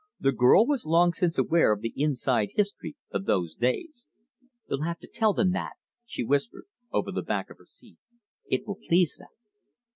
[0.19, 4.07] The girl was long since aware of the inside history of those days.
[4.67, 5.73] "You'll have to tell them that,"
[6.07, 7.99] she whispered over the back of her seat.
[8.47, 9.29] "It will please them."